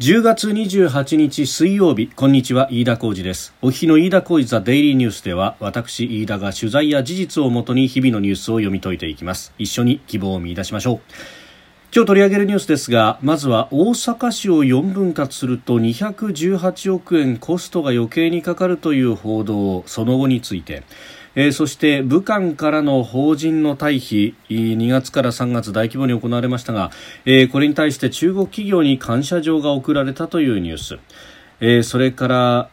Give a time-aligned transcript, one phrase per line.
[0.00, 3.52] 10月28日水曜日こんにちは飯田浩二です。
[3.60, 9.52] お日の飯田浩二ザデイリーニュースでは私飯田が取材や事実をもとに日々のニュースを読み解いていきます。
[9.58, 11.00] 一緒に希望を見出しましょう。
[11.94, 20.82] 今日取り上げるニュースですがまずは大阪市を4分割すると218億円コストが余計にかかるという報道その後について。
[21.34, 26.90] えー、そして武漢からの法人の退避2月から3月大規模に行われましたが、
[27.24, 30.98] えー、これに対して中国企業に感謝状が贈られたというニュース、
[31.60, 32.70] えー、それから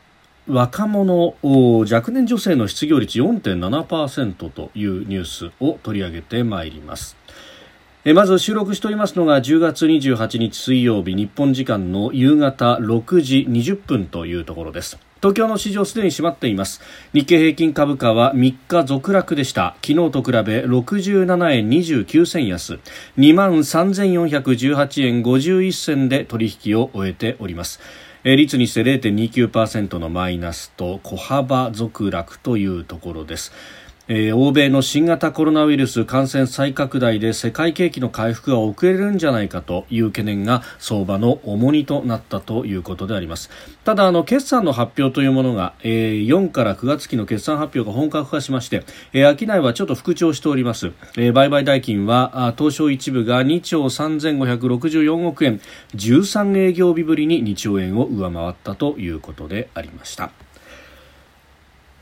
[0.47, 7.17] 若者若年女性の失業率4.7%というニュースを取り上げてまいります。
[8.05, 14.97] えまず収録しておりますのが10月28日水曜日日本時間の夕方6時20分というところです。
[15.19, 16.81] 東京の市場すでに閉まっています。
[17.13, 19.75] 日経平均株価は3日続落でした。
[19.83, 22.79] 昨日と比べ67円29銭安。
[23.17, 27.79] 2万3418円51銭で取引を終えております。
[28.23, 33.53] 率にして0.29%のマイナスと小幅続落というところです。
[34.09, 43.49] えー、欧米の新型コロナウイルス感染再拡大で世界景気の回復が遅れるんじゃないかという懸念が相場の重荷となったということであります。
[43.83, 55.59] ただあの決算の発表というものが、えー、4から9月期の決算発表が本格化しまして、えー、商いはちょっと復調しております、えー、売買代金は東証一部が2兆3564億円。
[55.95, 60.31] 13営業日ぶりに2兆円を上回ったということでありました。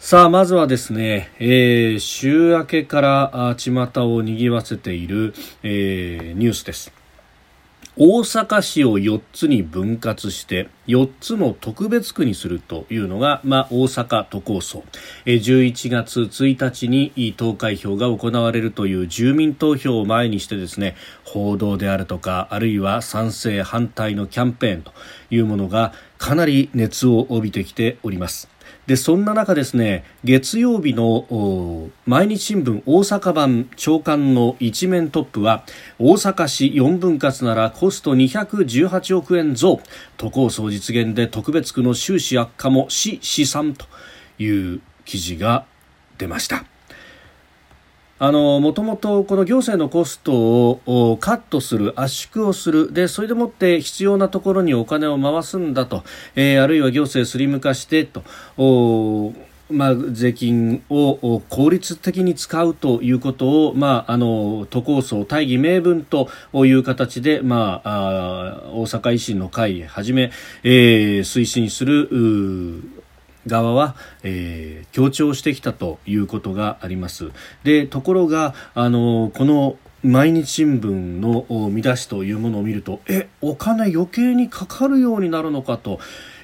[0.08, 3.73] さあ、まずはですね、えー、週明けから巷
[4.14, 6.94] を賑わせている、えー、ニュースです。
[7.98, 14.83] 大阪市を4つに分割して4つの特別区にするというのが、まあ、大阪都構想
[15.26, 24.92] 11月1日に投開票が行われるという住民投票を前にしてですね報道であるとかあるいは賛成反対のキャンペーンと
[25.31, 28.55] いうものがかなり熱を帯びてきております
[28.88, 35.64] でそんな中ですね月曜日の毎日新聞大阪版長官の一面トップは
[35.98, 39.82] 大阪市4分割ならコスト218億円増
[40.17, 43.86] 都構想実現で特別区の収支悪化も市試算と
[44.37, 45.65] いう記事が
[46.17, 46.74] 出ました。
[48.17, 52.93] あのもともとこの行政のコストをカットする圧縮をする。
[52.93, 56.03] でそれでもって必要なところにお金を回すんだと、
[56.36, 58.23] えー、あるいは行政スリム化してと。
[59.67, 70.32] まあ、税金を効率的に使うということを、まあ、あの都構想大義名分という形で、まあ、あ大阪維新の会はじめ、
[70.64, 72.08] えー、推進する
[73.48, 77.32] 側は、えー、強調してきたということがあります。
[77.64, 86.00] でところがあのこの毎日新聞の見出しというものを見るとえお金余計にかかるようになるのかと。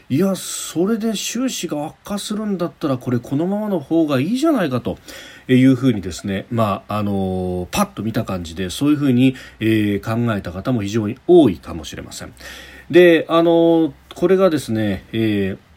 [0.10, 4.98] いやそれで収支が悪化するんだったらこれこのままの方がいいじゃないかと。
[5.48, 12.34] いうふうにですね、まあ、あのパッと見た感じでそういうふうに、えー、考えた方も非常に多いかもしれません。
[12.90, 15.71] であのこれがですね、えー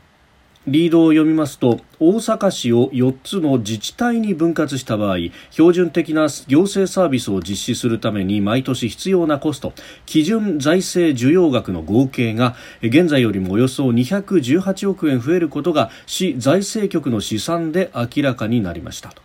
[0.66, 5.16] リードを読みますと大阪市を4つの自治体に分割した場合
[5.50, 9.74] 標準的な行政サービスを実施するために毎年必要なコスト
[10.06, 19.20] 基準財政需要額の合計が現在よりもおよそ218億円増えることが市財政局の試算で明らかになりましたと。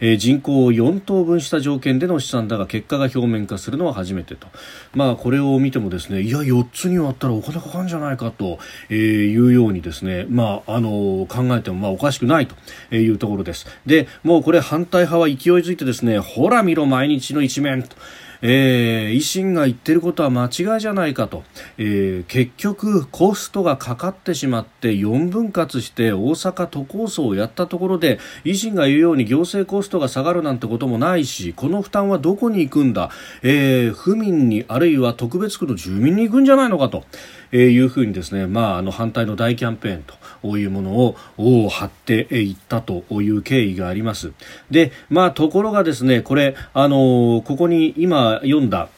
[0.00, 4.48] えー、人口を4等分した条件での試算だが結果が表面化するのは初めてと、
[4.94, 17.96] まあ、これを見てもですねいや4つに割ったらお金かかるんじゃないかと、えー、いうようにですね、まあ、あの考えてもまあおかしくないというところですでもうこれ反対派は勢いづいてですねほら見ろ毎日の一面と。
[18.42, 21.44] えー、維新が言ってることは間違いじゃないかと、
[21.78, 33.10] えー、結局コストがかかってしまって4分割して大阪都構想をやったところで維新が言うように行政コストが下がるなんてこともないしこの負担はどこに行くんだ、
[33.42, 37.04] えー、府民にあるいは特別区の住民に行くんじゃないのかと。
[37.52, 40.04] えー、いうふうにですね、まあ、あの反対の大キャンペーン
[40.42, 44.32] というものを張っていったという経緯があります。
[44.70, 48.88] で、まあ、ところがですね、これ、あのここに今読んだ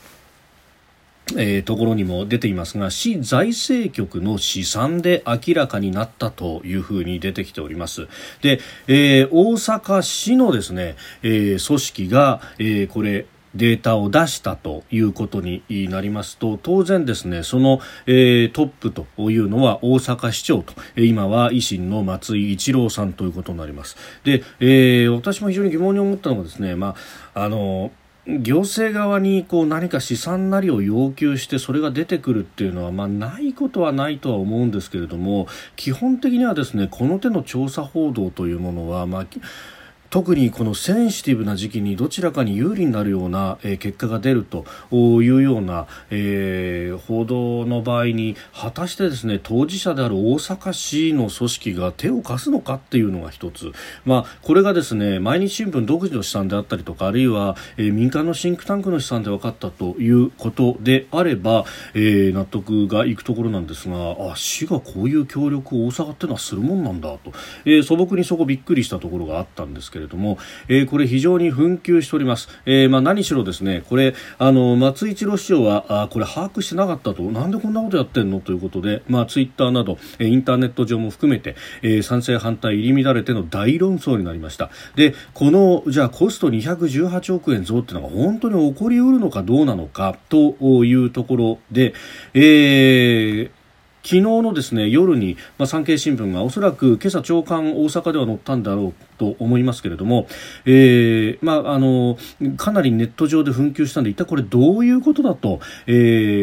[1.37, 8.09] えー、ところにも出ていますが市財政局の試算で明らかになったというふうに出てきております
[8.43, 23.97] で、えー、大阪市のですね、えー、組織が、えー、これデータを出したということになりますと当然ですねその、えー、トップというのは大阪市長と今は維新の松井一郎さんということになります。
[24.25, 26.95] で、えー、私も非常に疑問に思ったのがですねま
[27.35, 27.91] ああの
[28.27, 39.27] 行政側にこう何か試算なりを要求してそれが出てくるっていうのは、まあ、ないことはないとは思うんですけれども基本的にはですねこの手の調査報道というものは、まあ
[40.13, 53.73] 特にこのセンシティブな時期にどちらかに有利になるような、えー、結果が出るというような、えー、報道の場合に果たしてですね当事者である大阪市の組織が手を貸すのかっていうのが一つ、
[54.05, 61.65] まあ、これがですね毎日新聞独自の試算であったりとかあるいは、えー、民間のシンクタンクの試算で分かったということであれば、
[61.95, 67.33] えー、納得がいくところなんですがあ市がこういう協力を大阪ってのはするもんなんだと、
[67.65, 70.39] えー、素朴にそこびっくりしたところがあったんですけどれども、
[70.69, 77.23] えー、これ非常に紛糾しております、えー、まあ、何しろですねこれあの松井一郎市長はあこれ把握してなかったと。
[77.23, 78.41] なんでこんなことやってんの？
[78.41, 84.71] ということで、まあ、ツイッターなど、インターネット上も含めて、えー、賛成反対入り乱れての大論争になりました。
[84.97, 91.95] でこのじゃあコスト218億円増っていうのが本当に起こりうるのかどうなのかというところで、
[92.35, 93.62] えー
[94.03, 100.27] 昨日のですね夜に、まあ、産経新聞がおそらく今朝朝刊大阪では載ったんだろうと思いますけれども、
[100.65, 102.19] えーまあ、あの
[102.57, 105.95] かなりネット上で紛糾したんで一体これどういうことだと、えー、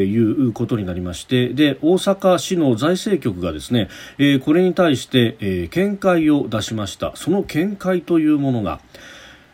[0.06, 7.16] いうことになりましてで大阪市の財政局がですね、えー、これに対して、えー、見解を出しました。
[7.16, 8.80] その見解というものが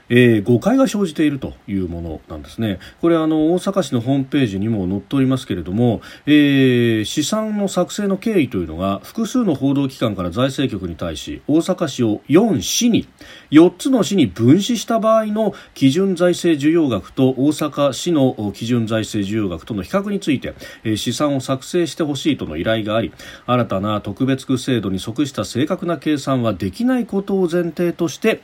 [0.10, 2.80] えー、誤解が生じているというものなんですね。
[3.02, 13.08] これあの大阪市のホームページにも載っておりますけれども、えー、試算の作成の経緯というのが複数の報道機関から財政局に対し大阪市を4市に
[13.52, 20.54] 4つの市に分子した場合の基準財政需要額と大阪市の基準財政需要額との比較について、
[20.84, 23.14] えー、試算を作成してほしいとの依頼があり
[23.46, 28.42] 新たな特別区制度に即した正確な計算はできないことを前提として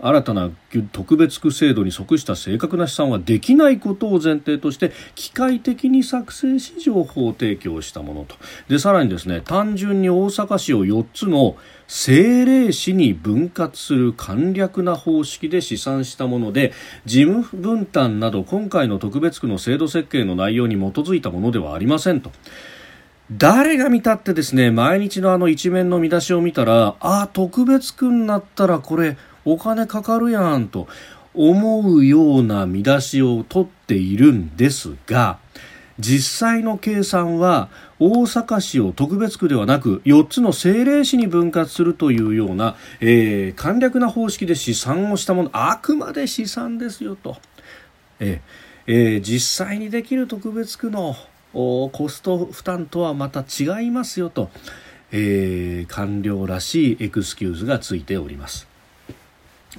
[0.00, 0.50] 新たな
[0.92, 8.36] 特別区制度に即した正確な試算はできないことを前提として機械的に作成し情報提供したものと
[8.68, 11.56] でさらにですね単純に大阪市を4つの
[11.86, 16.72] 政令市に分割する簡略な方式で試算したもので
[17.04, 22.30] 事務分担など今回の特別区の制度設計の内容に基づいたものではありませんと。
[23.32, 30.88] 誰が見たってですね毎日のあの一面の見出しを見たらああ特別区になったらこれお金かかるやんと
[31.34, 35.38] 思うような見出しを取っているんですが
[35.98, 37.68] 実際の計算は
[38.00, 47.36] 大阪市を特別区ではなく4つの政令市に分割するというような、えー、簡略な方式で試算をしたものあくまで試算ですよと、
[48.18, 51.16] えーえー、実際にできる特別区の
[51.52, 54.50] コスト負担とはまた違いますよと、
[55.12, 58.73] え、官僚らしいエクスキューズがついております。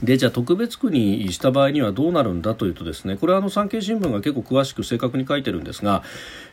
[0.03, 6.03] でじゃあ特別区にした場合にはどうなるんだというとですねこれはあの産経新聞が結構詳しく正確に書いてるんですが、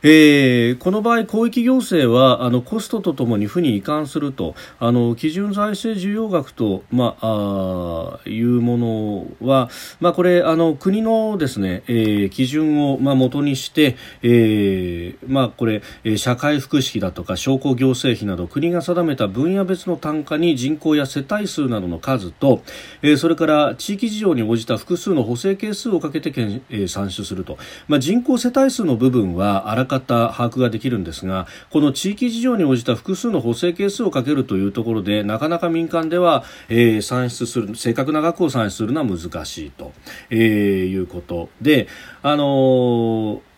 [0.03, 15.83] えー、この場合広域行政はあのコストとともに負に移管するとあの基準財政需要額と、まあ、あいうものは、まあ、これあの国のですね、えー、基準を、まあ、元にして、えーまあ、これ
[16.17, 22.63] 社会福祉費だとか商工行政費など国が定めた分野別の単価に人口や世帯数などの数と、
[23.03, 27.59] えー、それれから地域事情に応じた複数の補正係数をかけてけん、えー、算出すると、
[27.89, 39.93] まあ、人口世帯数の部分はあらかた把握ができるんですがこの地域事情に応じた複数の補正係数をかけるというところでなかなか民間では、えー、算出する正確な額を算出するのは難しいと、
[40.31, 40.39] えー、
[40.87, 41.89] いうことで、
[42.23, 43.53] あのー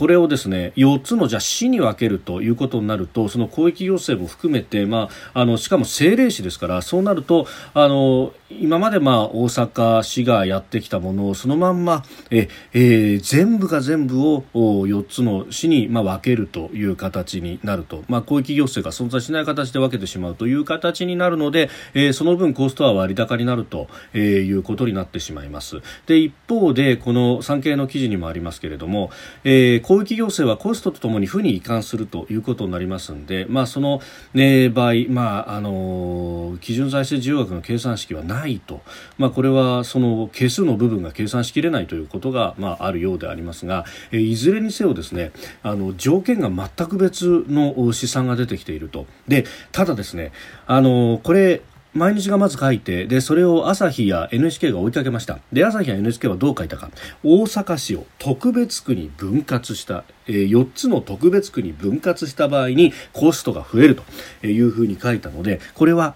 [0.00, 25.80] これをですね4つのじゃ市に分けるということになるとその広域行政も含めて、まあ、あのしかも政令市ですからそうなるとあの今までまあ大阪市がやってきたものをそのまんまえ、えー、全部が全部を4つの市にまあ分けるという形になると、まあ、広域行政が存在しない形で分けてしまうという形になるので、えー、その分コストは割高になると、えー、いうことになってしまいます。
[26.06, 29.10] で一方でこの産経の記事にもありますけれども、
[29.44, 34.00] えー、広域行政はコストとともに負に移管するということになりますので、まあ、その、
[34.34, 38.80] ね、場合、まああの基準財政需要額の計算式はないないと、
[39.18, 45.32] まあ、これはその係数の部分が計算しきれないということが、まあ、あるようでありますが、えいずれにせよですね
[45.62, 49.06] あの条件が全く別の試算が出てきていると。
[49.28, 50.32] でただですね
[50.66, 55.40] あのこれ毎日がまず書いてでそれを朝日や NHK が追いかけました。
[55.52, 56.90] で朝日や NHK はどう書いたか。
[57.24, 63.96] 大阪市を特別区に分割した、えー、4つの特別区に分割した場合にコストが増える
[64.40, 66.14] というふうに書いたのでこれは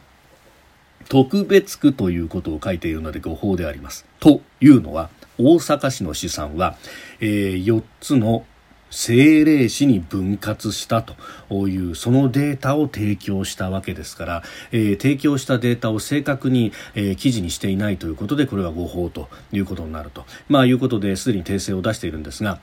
[1.09, 4.07] 特別区ということを書いているので誤報であります。
[4.21, 6.77] というのは、大阪市の試算は、
[7.21, 8.45] えー、4つの
[8.95, 22.61] 政令市に分割したというそのデータを提供したわけですから、えー、提供したデータを正確に、えー、記事にしていないということでこれは誤報ということになると、まあ、いうことですでに訂正を出しているんですが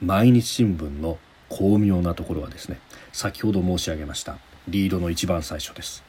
[0.00, 1.18] 毎日新聞の
[1.48, 2.78] 巧妙なところはですね
[3.12, 6.05] 先ほど申し上げましたリードの一番最初です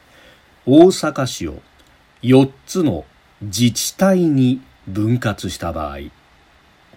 [0.70, 1.62] 大阪市を
[2.22, 3.06] 4つの
[3.40, 6.10] 自治体に分割した場合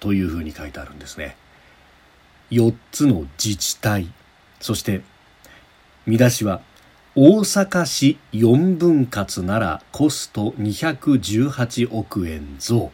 [0.02, 1.38] というふうに書いてあるんですね。
[2.50, 4.12] 4つの自治体。
[4.60, 5.00] そして
[6.06, 6.60] 見出しは
[7.16, 12.92] 大阪市4分割ならコスト218億円増。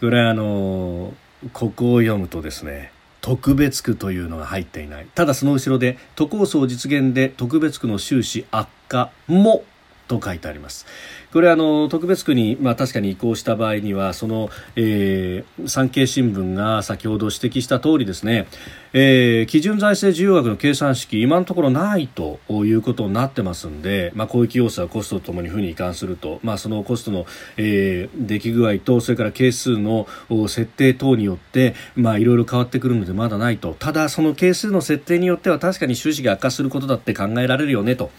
[0.00, 1.14] これあの
[1.54, 5.06] ここを読むとですね特別区というのが入っていない。
[5.14, 9.64] ただその後ろで都構想実現で特別区の収支悪化も
[10.08, 10.86] と書いてあります。
[11.32, 18.46] これはあの特別区に、まあ、確かに移行した場合にはその、えー、産経新聞が先ほど指摘した通りですね、
[18.94, 27.26] えー、基準財政需要額の計算式今のところないということになってますんで、まあ、広域要素はコストとともに負に移管すると、まあ、そのコストの、
[27.58, 30.06] えー、出来具合とそれから係数の
[30.48, 38.10] 設定等によってまあいろいろ変わってくるのでまだないとただその係数の設定によっては確かに収支が悪化することだって考えられるよねと。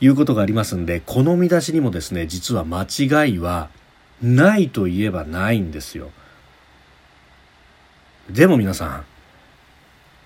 [0.00, 3.70] いうことがありますんで、この見出しにもですね、実は間違いは
[4.22, 6.10] ないと言えばないんですよ。
[8.30, 9.04] でも皆さん、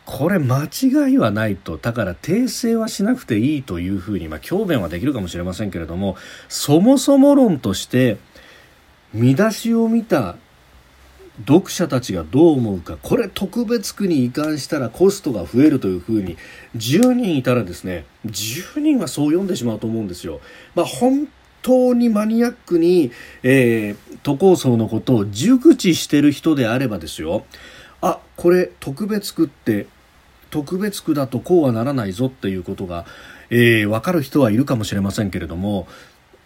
[0.06, 6.16] これ間違いはないと、だから訂正はしなくていいというふうに、まあ、強弁はできるかもしれませんけれども、
[6.48, 8.18] そもそも論として、
[9.12, 10.36] 見出しを見た
[11.46, 16.36] 読者たちがどう思うかこれ特別区に移管したらコストが増えるというふうに
[16.76, 20.40] 10人いたらですね10人はそう読んでしまうと思うんですよ。
[20.74, 21.28] まあ、本
[21.62, 27.44] 当にマニアックに、えー、都構想のことを熟知してる人であればですよ
[28.00, 29.86] あこれ特別区って
[30.50, 33.04] 特別区だとこうはならないぞっていうことが、
[33.50, 35.86] えー、分かる人はいるかもしれませんけれども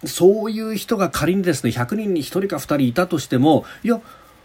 [0.05, 4.01] そういう人が仮にですね100人に1人か2人いたとしてもいや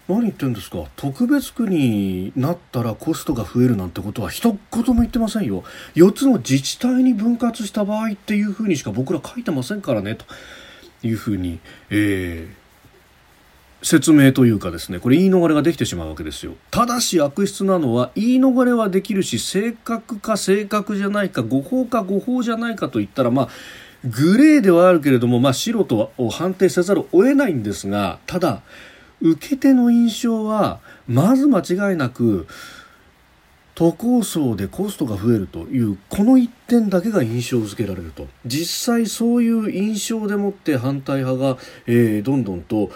[0.09, 0.85] 何言ってんですか？
[0.95, 5.63] 特別区になったらコストが増えるなんてことは一言も言ってませんよ。
[5.95, 10.15] 4つの自治体に分割した場合っていうふうにしか僕ら書いてませんからね。
[10.15, 10.25] と
[11.03, 11.59] いうふうに、
[11.91, 14.99] えー、説明というかですね。
[14.99, 16.55] これ言い逃れができてしまうわけですよ。
[16.71, 23.49] ただし悪質なのは言い逃れはできるし正確か正確じゃないか誤報か誤報じゃないかといったらまあ
[24.03, 28.61] グレーではあるけれども、まあ、素人を判定せざるを得ないんですがただ
[29.21, 32.47] 受け手の印象はまず間違いなく
[33.75, 41.57] 都構想でコストが増えるというこの一点だけが印象付けられると実際そういう印象でもって反対派が、
[41.87, 42.91] えー、どんどんと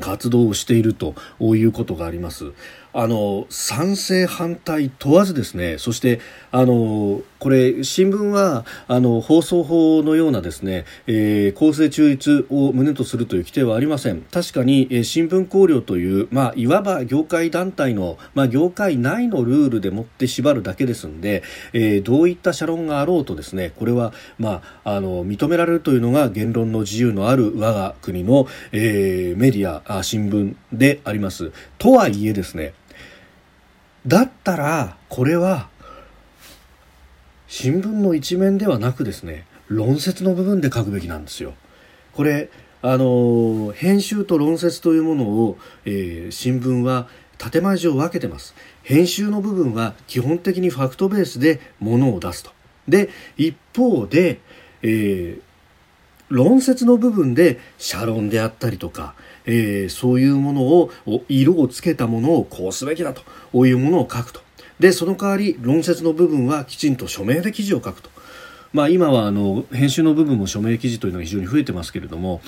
[0.00, 2.52] 活動をしているということがあります。
[2.92, 6.20] あの賛成反対問わずですねそして
[6.50, 14.22] あのこれ新聞はあの放送法のようなですね、えー、公正中立を旨とするという規定はありません。
[14.22, 31.52] 確かに、えー、新聞考慮という、まあ、いわば業界団体の、まあ、業界内のルールでもって縛るだけですので、えー、どういった社論があろうとですねこれは、まあ、あの認められるというのが言論の自由のある我が国の、えー、メディアあ新聞であります。
[31.78, 32.74] とはいえですね
[34.06, 35.68] だったらこれは
[37.46, 41.54] 新聞の一面ではなくですね論説の部分で書くべきなんですよ。
[42.14, 42.50] これ
[42.82, 48.54] あの編集と論説というものを、えー、新聞は建前上分けてます。
[48.82, 52.50] 編集の部分は基本的にファクトベースでものを出すと。
[52.88, 54.40] で一方で、
[54.82, 55.40] えー、
[56.28, 59.14] 論説の部分で社論であったりとか、
[59.46, 60.90] えー、そういうものを
[61.28, 63.22] 色をつけたものをこうすべきだと。
[63.52, 64.40] こういうものを書くと。
[64.80, 68.10] でその代わり論説の部分はきちんと署名で記事を書くと、
[68.72, 72.40] まあ、今はあの編集の部分も署名記事というのが非常に増えてますけれども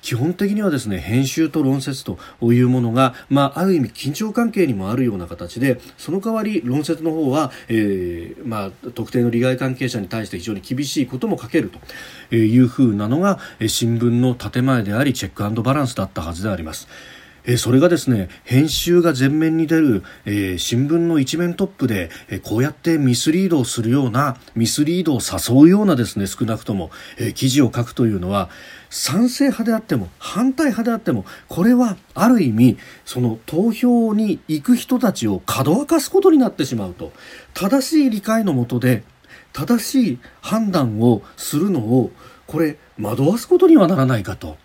[0.00, 11.70] 基本的にはですね編集と論説というものが、まあ、ある意味緊張関係にもあるような形でその代わり論説の方は、えーまあ、特定の利害関係者に対して非常に厳しいことも書ける
[12.30, 16.88] というふうなのが新聞の建前でありチェックバランスだったはずであります。
[17.48, 28.50] えそれがですね編集が前面に出る、えー、新聞の一面トップで、えー、こうやってミスリードをするようなミスリードを誘うようなですね少なくとも、えー、記事を書くというのは
[28.90, 37.12] 賛成派であっても反対派であってもこれはある意味その投票に行く人たちをかどわかすことになってしまうと
[37.54, 39.04] 正しい理解のもとで
[39.52, 42.10] 正しい判断をするのを
[42.46, 44.56] これ惑わすことにはならないかと。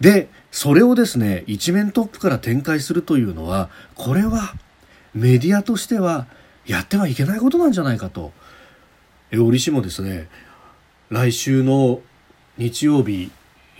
[0.00, 4.54] でそれをですね一面トップから展開するというのはこれは
[5.12, 6.26] メディアとしては
[6.66, 8.32] やってはいけないことなんじゃないかと
[9.32, 10.28] 折しもですね
[11.10, 12.00] 来週の
[12.58, 13.30] 日曜日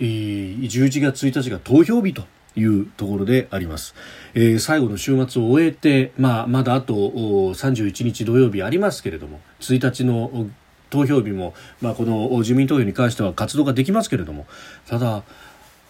[0.05, 2.23] 11月1日が投票日と
[2.55, 3.95] いうところであります、
[4.33, 10.47] えー、最後の週末を終えて、まあ、まだあと31日土曜日ありますけれども1日の
[10.89, 14.47] 投票日も、まあ、この自民投票に関しては活動ができますけれども
[14.87, 15.23] ただ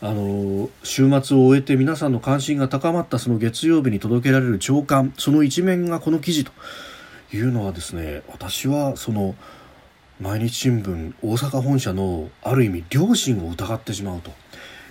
[0.02, 6.52] あの週末を終えて皆さんの関心が高まったその月曜日に届けられる朝刊その一面がこの記事と
[7.34, 9.36] いうのはですね私はその
[10.20, 14.32] 毎日新聞大阪本社のある意味良心を疑ってしまうと。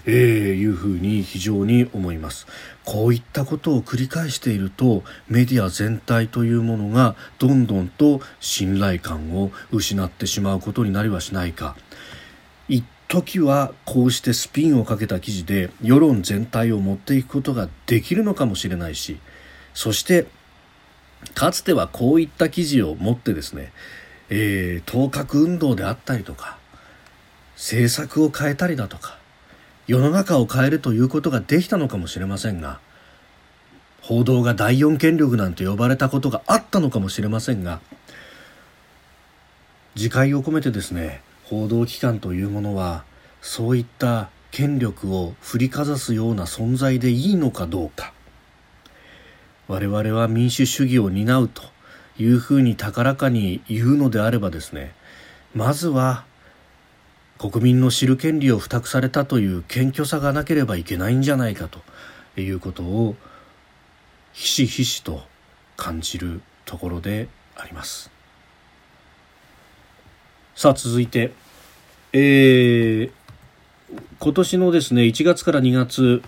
[0.06, 0.14] えー、
[0.54, 2.46] いうふうに非常に思います
[2.84, 11.76] こういったことを繰り返しているとメディア全体というものがどんどんと信頼感を失ってしまうことになりはしないか
[12.68, 19.18] 一時はこうしてスピンをかけた記事で世論全体を持っていくことができるのかもしれないし
[19.74, 20.26] そして
[21.34, 23.72] かつてはこういった記事を持ってですね、
[24.30, 26.58] えー、当確運動であったりとか
[27.54, 29.18] 政策を変えたりだとか
[29.86, 32.80] 世の中を変えるということができたのかもしれませんが
[34.02, 37.80] 報道が第四権力なんて呼ばれたことがあったのかもしれませんが
[39.96, 43.04] 自戒を込めてですね報道機関というものは
[43.40, 48.12] そういった権力を振りかざすような存在でいいのかどうか。
[49.68, 51.62] 我々は民主主義を担うと
[52.18, 54.92] いうふうに高らかに言うのであればですね
[55.54, 56.24] まずは
[57.38, 61.80] 国民の知る権利を付託されたという謙虚さがなければいけないんじゃないかと
[62.40, 63.14] いうことを
[64.32, 65.22] ひしひしと
[65.76, 68.10] 感じるところであります。
[70.56, 71.32] さあ続いて、
[72.12, 73.12] えー、
[74.20, 76.22] 今年のですね1月から2月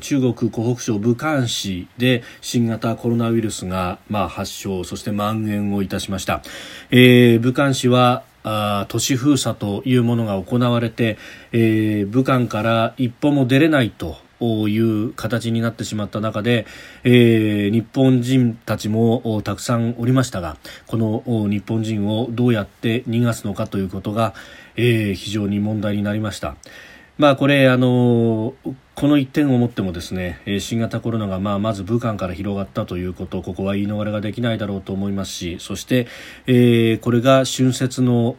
[0.00, 6.42] 中国湖北省武漢市で新型コロナウイルスが、まあ、発症そして蔓延をいたしました、
[6.90, 11.16] えー、武漢市はあ都市封鎖というものが行われて、
[11.52, 14.18] えー、武漢から一歩も出れないと
[14.68, 16.66] いう形になってしまった中で、
[17.04, 24.34] えー、日本人たちもたくさんおりましたがこの日本人をどうやって逃がすのかということが、
[24.76, 26.56] えー、非常に問題になりました。
[27.20, 28.54] まあ、これあの
[28.94, 36.06] この一点をもってもですね新型コロナがまあまず武漢から広がったということここは言い逃れができないだろうと思いますしそして、
[36.46, 38.36] えー、これが春節の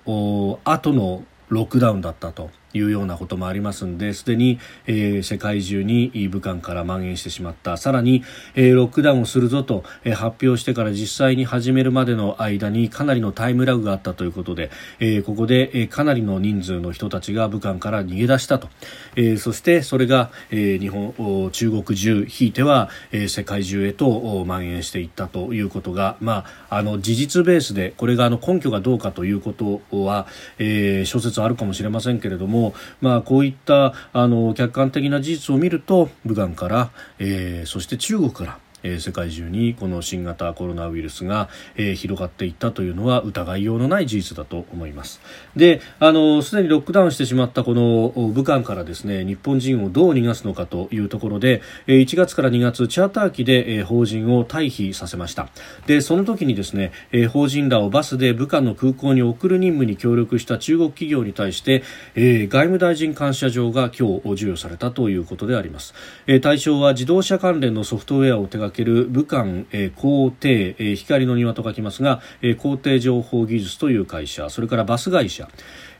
[0.63, 2.49] 後のロックダウンだったと。
[2.73, 7.77] いうようなこともありますのですでに、えー、世界中に武漢から蔓延してしまった。
[7.77, 8.23] さらに、
[8.55, 18.69] えー、ロックダウンをするぞと、えー、発表してから実際に始めるまでの間にかなりのタイムラグがあったということで、えー、ここで、えー、かなりの人数の人たちが武漢から逃げ出したと、
[19.15, 30.27] えー、そしてそれが、えー、日本中国中ひいては、えー、世界中へと蔓延していったということが、まあ、あの事実ベースでこれがあの根拠がどうかということは、
[30.59, 32.60] えー、諸説あるかもしれませんけれども
[33.01, 45.21] まあ、こういったあの客観的な事実を見ると武漢から、えー、そして中国からえー、世界中にこの新型コロナウイルスが、えー、広がっていったというのは疑いようのない事実だと思います。
[45.55, 55.49] であのすでにロックダウンしてしまったこの武漢からですね日本人をどう逃がすのかというところで、え、1月から2月チャーター機で、え、法人を退避させました。
[55.87, 61.83] でその時にですね、え、法人らをバスで武漢の空港に送る任務に協力した中国企業に対して、
[62.15, 65.93] え、外務大臣感謝状が今日授与されたということであります、
[66.27, 75.49] え、対象は自動車関連のソフトウェアを手掛武漢、えー、皇帝、えー、光の庭と書きますが、えー、皇帝情報技術という会社それからバス会社、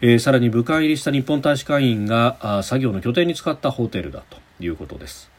[0.01, 5.29] えー、さらに武漢入りした日本大使館員があ作業の拠点に使ったホテルだということです。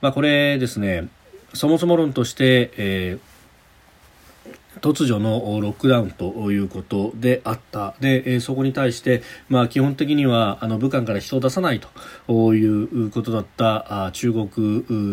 [0.00, 1.08] まあ、これですね
[1.52, 3.29] そもそも論として、えー
[4.80, 7.94] 突如のロックダウンということであった。
[8.00, 11.80] でそこに対して、まあ、基本的にはあの武漢から人を出さない
[12.26, 14.48] ということだった中国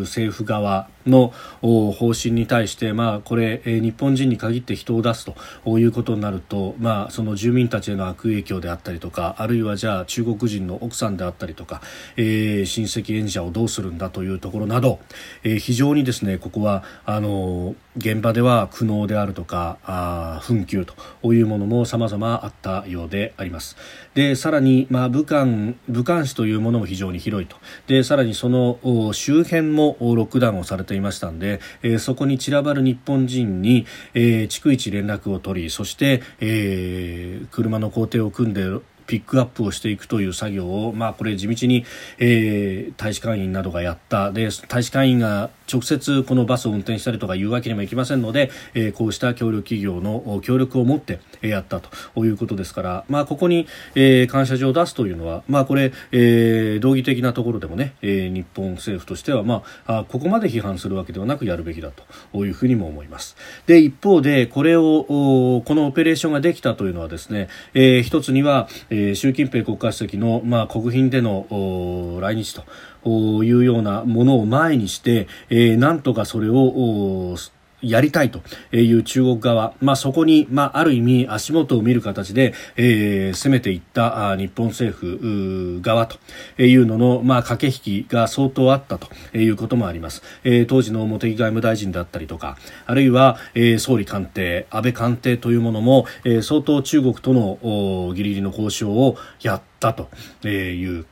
[0.01, 0.89] 政府側。
[1.07, 5.25] の方針に対して、まあ、これ日本人に限って人を出す
[5.65, 11.81] ということになると、まあ、その住民たちへの悪影響であったりとかあるいはじゃあ中国人の奥さんであったりとか、
[12.15, 14.99] えー、親戚縁者をどうするんだというところなど、
[15.43, 23.75] えー、非常にですねここはあの現場では苦悩であるとかあ紛糾というものも様々あったようであります。
[24.13, 25.45] でさらに、まあ、武漢
[25.87, 27.57] 武漢市というものも非常に広いと。
[27.87, 28.77] でさらにその
[29.13, 38.63] 周辺もロックダウンをされていましたので、えー、そこに散らばる日本人に、えー、逐一連絡を取りそして、えー、車の工程を組んで
[39.07, 41.85] ピックアップをしていくという作業を、まあ、これ地道に、
[42.19, 63.35] えー、大使館員などがやったで大使館員が直接このバスを運転したりとかいうわけにもいきませんので、えー、こうした協力企業の協力を持ってやったということですから、まあ、ここに、えー、感謝状を出すというのは、まあ、これ、えー、道義的なところでもね、えー、日本政府としては、まあ、あここまで批判するわけではなくやるべきだというふうにも思います。
[63.65, 77.35] で一方でこれをこのオペレーションができたというのはですね、えー、一つには、えー、え習近平国家主席の、まあ、国賓での来日というようなものを前にして、えー、なんとかそれを
[77.81, 78.41] やりたいと
[78.75, 86.17] いう中国側、まあ、そこに、まあ、ある意味足元を見る形で、えー、攻めていった日本政府側と
[86.61, 100.09] いうのの、まあ、駆け引きが相当あったということもあります、えー、当時の茂木外務大臣だったりとかあるいは、えー、総理官邸安倍官邸というものも、えー、相当中国とのギリギリの交渉をやったと
[100.47, 101.05] いう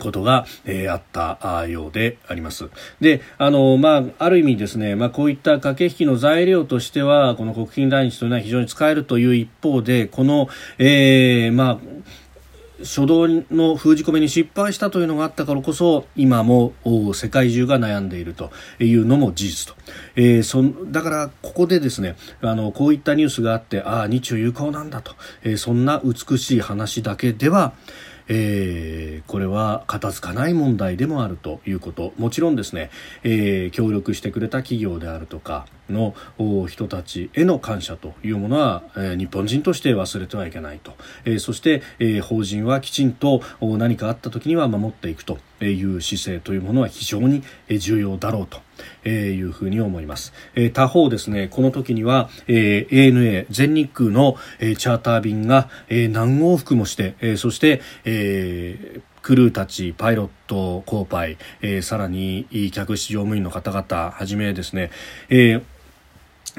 [0.00, 2.70] ことが、えー、あったようであります。
[3.00, 11.78] で、あの、まあ、ある意味ですね、まあ、こういった駆け引きの材料としては、この国賓来日というのは非常に使えるという一方で、この、えー、まあ、
[12.80, 16.72] 初動の封じ込めに失敗したというのがあったからこそ今も
[17.12, 19.80] 世界中が悩んでいるというのも事実と、
[20.14, 27.72] えー、そだからここでですねあのこういったニュースがあってああ日中友好なんだと、えー、そんな美しい話だけでは
[28.28, 32.12] えー、これは片付かない問題でもあるということ。
[32.18, 32.90] もちろんですね、
[33.22, 36.14] えー、協力してくれた企業であるとかの
[36.68, 40.92] 人たちへの感謝というものは、え、日本人として忘れてはいけないと、
[41.24, 48.60] え、そして、え、法人はきちんと何かあった時には守っていくという姿勢というものは非常に重要だろうと。
[49.04, 64.90] えー、いうふうに思います、えー、他方ですねこの時には、えー、ANA 全日空の、えー、チャーター便が、えー、何往復もして、えー、そして、えー、クルーたち、パイロット、コーパイ、えー、さらに客室乗務員の方々はじめですね、
[65.28, 65.62] えー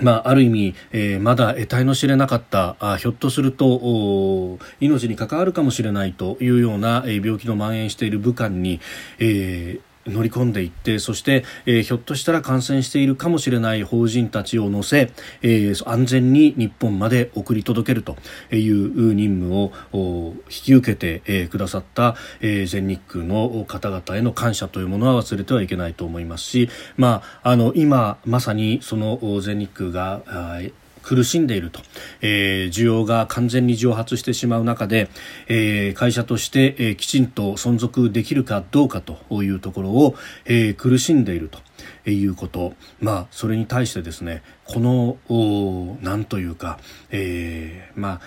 [0.02, 8.80] まあ、ある意味、えー、まだ得体の知れなかったあひょっとすると命に関わるかもしれないというような、えー、病気の蔓延している武漢に、
[9.20, 18.18] えー、乗り込んでいってそして、えー、ひょっとしたら感染しているかもしれない法人たちを乗せ、えー、安全に日本まで送り届けると
[18.56, 30.62] いう任務を引き受けて、えー、くださった、えー、全日空の方々への感謝というものは忘れてはいけないと思いますし、まあ、あの今まさにその全日空が
[31.02, 31.82] 苦しんでいると、
[32.22, 35.10] えー、需要が完全に蒸発してしまう中で、
[35.48, 41.60] えー、会社として、えー、きちんと存続できるかどうかというところを、えー、苦しんでいると。
[42.06, 48.22] いうこと、まあ、それに対してですねこのなんというか、えー、まあ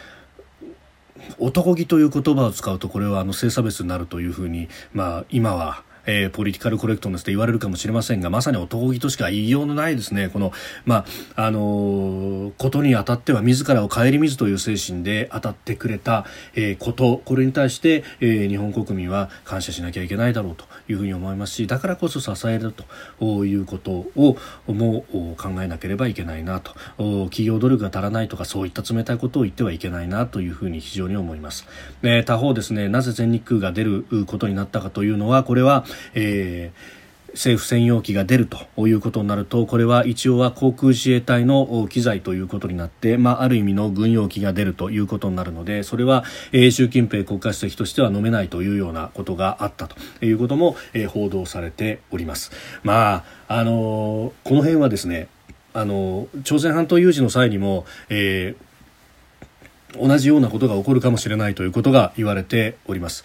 [1.39, 10.29] 男気という言葉を使うとこれはあの性差別になるというふうに、まあ、今はえー、ポリティカルコレクトネスと言われるかもしれませんがまさに男気としか言いようのないですね。
[10.29, 10.53] この、
[10.85, 11.05] ま
[11.37, 17.23] ああのー、ことにあたっては自らを顧みずという精神で当たってくれた、えー、こと。
[17.25, 22.75] これに対して、えー、日本国民は感謝しなきゃいけないだろうというふうに思いますしだからこそ支える
[23.21, 24.37] ということを
[24.67, 25.05] も
[25.37, 26.73] 考えなければいけないなと。
[27.25, 31.67] 企業努力が足らないとかそういった冷たいことを言ってはいけないなというふうに非常に思います、
[32.03, 35.85] えー、他方ですねなぜ全日空が出ることになったかというのはこれは
[36.15, 37.03] えー
[37.33, 52.53] 政府専用機が出るということになるとこれは一応は航空自衛隊の機材ということになって、まあ、ある意味の軍用機が出るということになるのでそれは、えー、習近平国家主席としては飲めないというようなことがあったということも、えー、報道されております。
[52.83, 55.29] まああのー、この辺はですね
[55.75, 63.25] あの朝鮮半島有事の際にも、えー、同じようなことが起こるかもしれないということが言われております。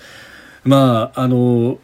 [0.63, 1.79] まああの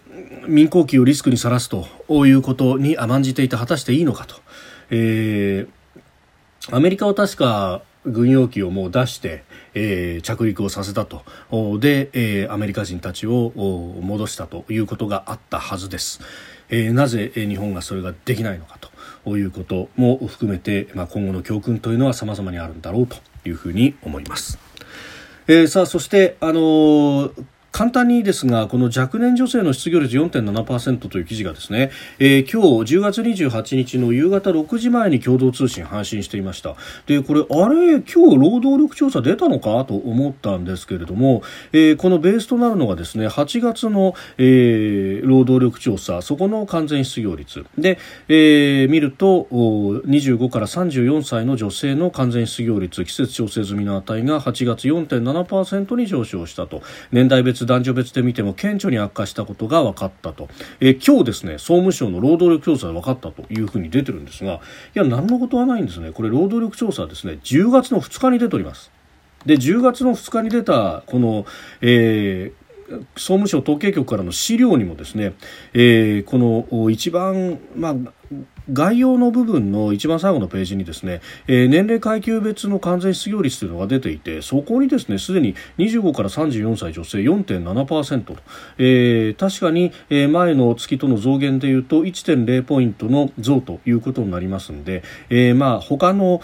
[0.47, 1.87] 民航機をリスクにさらすと
[2.25, 4.35] いうことに甘んじていて果たしていいのかと、
[4.89, 9.43] えー、アメリカは確か軍用機をもう出して、
[9.73, 11.23] えー、着陸をさせたと。
[11.79, 13.53] で、えー、アメリカ人たちを
[14.01, 16.19] 戻したということがあったはずです、
[16.69, 18.77] えー、なぜ日本がそれができないのか
[19.23, 24.59] ということも含めて、まあ、今後の教訓というのは様々にあるんだろうというふうに思います、
[25.47, 36.75] えー、さあそして、あのー簡単にですがこの若年女性の失業率4.7%という記事がですね、えー、今日10月28日の夕方6時前に共同通信配信していました。
[37.07, 47.65] でこれあれ今日労働力調査出たのかと思ったんですけれども、えー、このベースとなるのがですね8月の、えー、労働力調査そこの完全失業率。
[47.79, 56.83] で、えー、見ると25から34歳の女性の完全失業率季節調整済みの値が8月4.7%に上昇したと。
[57.11, 60.49] 年代別男女別で見ても顕著に悪化したことが分かったと、
[60.79, 64.59] えー、今日ですね総務省の労働力調査で分かったというふうに出てるんですがい
[64.95, 66.11] や何のことはないんですね。
[66.11, 68.91] これ労働力調査ですね10月の2日に出ております。
[69.45, 71.45] で10月の2日に出たこの、
[71.81, 75.33] えー、総務省統計局からの資料にもですね、
[75.73, 77.95] えー、この一番、まあ、
[78.71, 88.37] 概要の部分の一番最後のページにですね、えー、年齢階級別の完全失業率というのが出ていてそこにですねすでに25から34歳女性4.7%と、
[88.77, 96.41] えー、確かに、前の月との増減でいうと1.0ポイントの増ということになりますので、えー、まあ他の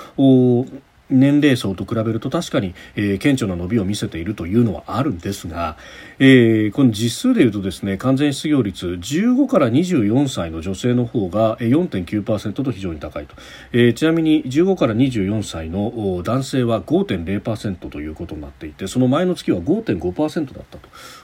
[1.10, 5.78] 年齢層と比べると確かに、えー、顕著な伸びを見せているというのはあるんですが、
[6.20, 13.36] えー、この実数でいうとですね完全失業率15から24歳の女性の方が4.9%と非常に高いと、
[13.72, 20.78] えー、ちなみに15から24歳の男性は5.0%ということになっていてその前の月は5.5%だった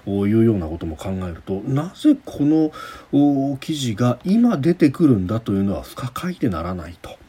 [0.05, 7.24] というようなことも考えるとなぜこの記事が今出てくるんだというのは不可解でならないと。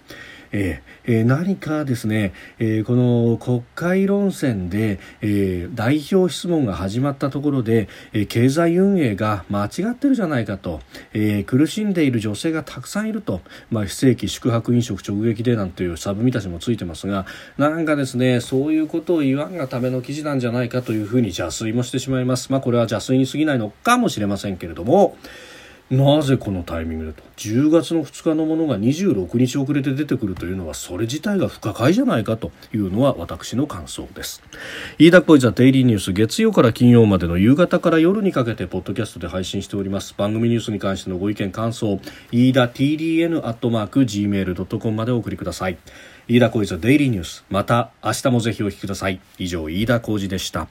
[0.52, 10.80] えー、何かですね、えー、この国会論戦で、えー、代表質問が始まったところで、えー、経済運営が間違ってるじゃないかと、
[11.12, 17.26] えー、苦しんでいる女性がたくさんいると、まあ、非正規宿泊飲食直撃でなんていうサブ見出しもついてますが
[17.58, 22.50] なんかですねそういうことを言わんがための記事なんじゃないかというふうに邪推もしてしまいます。
[22.50, 25.16] まあ、これは邪推に過ぎないのかもしれませんけれども
[25.88, 27.22] なぜこのタイミングでと。
[27.36, 34.42] 10月の2日のものが26日遅れて出てくるというのはそれ自体が不可解じゃないかというのは私の感想です。
[34.98, 40.14] 飯田小泉デイリーニュース月曜から金曜までの夕方から夜にかけてポッドキャストで配信しております。
[40.16, 42.00] 番組ニュースに関してのご意見感想
[42.32, 45.78] 飯田 TDN アットマーク Gmail.com までお送りください。
[46.26, 47.44] 飯田小泉デイリーニュース。
[47.48, 49.20] また明日もぜひお聞きください。
[49.38, 50.66] 以上飯田浩二でした。